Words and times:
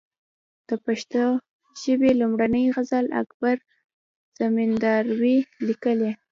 د 0.67 0.69
پښتو 0.85 1.23
ژبي 1.81 2.11
لومړنۍ 2.21 2.65
غزل 2.75 3.05
اکبر 3.21 3.57
زمینداوري 4.39 5.37
ليکلې 5.67 6.11